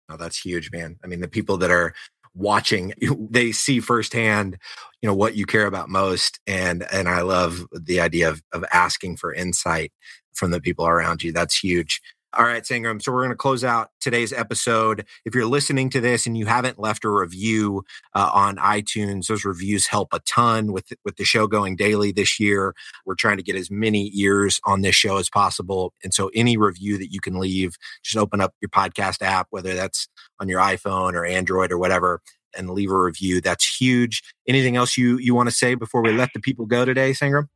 Oh, 0.09 0.17
that's 0.17 0.39
huge, 0.39 0.71
man. 0.71 0.97
I 1.03 1.07
mean, 1.07 1.19
the 1.19 1.27
people 1.27 1.57
that 1.57 1.69
are 1.69 1.93
watching 2.35 2.93
they 3.29 3.51
see 3.51 3.79
firsthand 3.79 4.57
you 5.01 5.07
know 5.07 5.15
what 5.15 5.35
you 5.35 5.45
care 5.45 5.65
about 5.65 5.89
most 5.89 6.39
and 6.47 6.85
and 6.91 7.07
i 7.07 7.21
love 7.21 7.65
the 7.71 7.99
idea 7.99 8.29
of, 8.29 8.41
of 8.53 8.63
asking 8.71 9.15
for 9.17 9.33
insight 9.33 9.91
from 10.39 10.51
the 10.51 10.61
people 10.61 10.87
around 10.87 11.21
you. 11.21 11.31
That's 11.31 11.59
huge 11.59 12.01
all 12.37 12.45
right, 12.45 12.63
Sangram. 12.63 13.01
So 13.01 13.11
we're 13.11 13.21
going 13.21 13.31
to 13.31 13.35
close 13.35 13.63
out 13.63 13.89
today's 13.99 14.31
episode. 14.31 15.05
If 15.25 15.33
you're 15.33 15.47
listening 15.47 15.89
to 15.91 15.99
this 15.99 16.27
and 16.27 16.37
you 16.37 16.45
haven't 16.45 16.77
left 16.77 17.03
a 17.03 17.09
review 17.09 17.83
uh, 18.13 18.29
on 18.31 18.57
iTunes, 18.57 19.27
those 19.27 19.43
reviews 19.43 19.87
help 19.87 20.09
a 20.13 20.19
ton 20.19 20.71
with 20.71 20.93
with 21.03 21.15
the 21.15 21.23
show 21.23 21.47
going 21.47 21.75
daily 21.75 22.11
this 22.11 22.39
year. 22.39 22.75
We're 23.05 23.15
trying 23.15 23.37
to 23.37 23.43
get 23.43 23.55
as 23.55 23.71
many 23.71 24.11
ears 24.13 24.61
on 24.65 24.81
this 24.81 24.95
show 24.95 25.17
as 25.17 25.29
possible, 25.29 25.93
and 26.03 26.13
so 26.13 26.29
any 26.35 26.55
review 26.55 26.99
that 26.99 27.11
you 27.11 27.19
can 27.19 27.39
leave, 27.39 27.77
just 28.03 28.17
open 28.17 28.41
up 28.41 28.53
your 28.61 28.69
podcast 28.69 29.23
app, 29.23 29.47
whether 29.49 29.73
that's 29.73 30.07
on 30.39 30.47
your 30.47 30.61
iPhone 30.61 31.13
or 31.13 31.25
Android 31.25 31.71
or 31.71 31.79
whatever, 31.79 32.21
and 32.55 32.69
leave 32.69 32.91
a 32.91 32.97
review. 32.97 33.41
That's 33.41 33.79
huge. 33.79 34.21
Anything 34.47 34.75
else 34.75 34.97
you 34.97 35.17
you 35.17 35.33
want 35.33 35.49
to 35.49 35.55
say 35.55 35.73
before 35.73 36.03
we 36.03 36.11
let 36.11 36.29
the 36.35 36.39
people 36.39 36.67
go 36.67 36.85
today, 36.85 37.11
Sangram? 37.11 37.47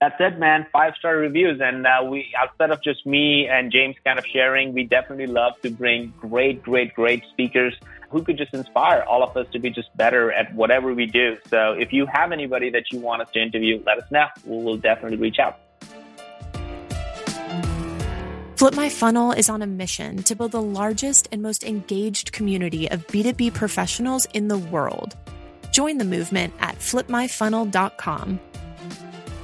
That's 0.00 0.16
it, 0.18 0.38
man. 0.38 0.66
Five 0.72 0.94
star 0.98 1.16
reviews, 1.16 1.60
and 1.62 1.86
uh, 1.86 2.02
we 2.08 2.32
outside 2.38 2.70
of 2.70 2.82
just 2.82 3.04
me 3.04 3.46
and 3.46 3.70
James 3.70 3.96
kind 4.02 4.18
of 4.18 4.24
sharing, 4.26 4.72
we 4.72 4.84
definitely 4.84 5.26
love 5.26 5.60
to 5.60 5.70
bring 5.70 6.14
great, 6.18 6.62
great, 6.62 6.94
great 6.94 7.22
speakers 7.30 7.74
who 8.08 8.24
could 8.24 8.38
just 8.38 8.54
inspire 8.54 9.02
all 9.02 9.22
of 9.22 9.36
us 9.36 9.46
to 9.52 9.58
be 9.58 9.70
just 9.70 9.94
better 9.96 10.32
at 10.32 10.54
whatever 10.54 10.94
we 10.94 11.04
do. 11.06 11.36
So 11.48 11.72
if 11.72 11.92
you 11.92 12.06
have 12.06 12.32
anybody 12.32 12.70
that 12.70 12.84
you 12.90 12.98
want 12.98 13.22
us 13.22 13.30
to 13.32 13.40
interview, 13.40 13.82
let 13.86 13.98
us 13.98 14.10
know. 14.10 14.26
We 14.46 14.64
will 14.64 14.78
definitely 14.78 15.18
reach 15.18 15.38
out. 15.38 15.60
Flip 18.56 18.74
My 18.74 18.88
Funnel 18.88 19.32
is 19.32 19.48
on 19.48 19.62
a 19.62 19.66
mission 19.66 20.22
to 20.24 20.34
build 20.34 20.52
the 20.52 20.62
largest 20.62 21.28
and 21.30 21.40
most 21.42 21.62
engaged 21.62 22.32
community 22.32 22.90
of 22.90 23.06
B2B 23.06 23.54
professionals 23.54 24.26
in 24.34 24.48
the 24.48 24.58
world. 24.58 25.16
Join 25.72 25.98
the 25.98 26.04
movement 26.04 26.52
at 26.58 26.76
flipmyfunnel.com. 26.78 28.40